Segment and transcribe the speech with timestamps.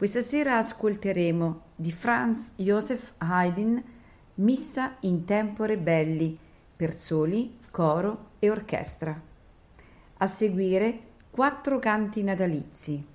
[0.00, 3.84] Questa sera ascolteremo di Franz Joseph Haydn
[4.36, 6.38] Missa in tempore belli
[6.74, 9.20] per soli, coro e orchestra.
[10.16, 11.00] A seguire
[11.30, 13.06] quattro canti natalizi.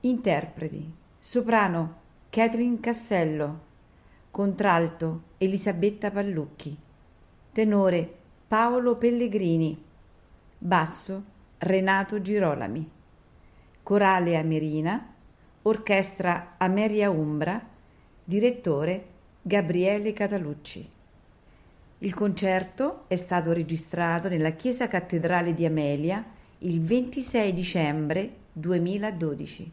[0.00, 3.60] Interpreti: soprano Catherine Cassello,
[4.30, 6.74] contralto Elisabetta Pallucchi,
[7.52, 8.14] tenore
[8.48, 9.84] Paolo Pellegrini,
[10.56, 11.22] basso
[11.58, 12.90] Renato Girolami,
[13.82, 15.16] Corale Amerina,
[15.62, 17.60] Orchestra Ameria Umbra,
[18.22, 19.04] direttore
[19.42, 20.88] Gabriele Catalucci.
[21.98, 26.24] Il concerto è stato registrato nella Chiesa Cattedrale di Amelia
[26.58, 29.72] il 26 dicembre 2012.